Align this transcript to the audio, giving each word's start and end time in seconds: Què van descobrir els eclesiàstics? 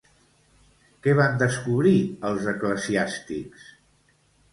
Què 1.07 1.11
van 1.19 1.35
descobrir 1.43 1.91
els 2.31 2.47
eclesiàstics? 2.53 3.69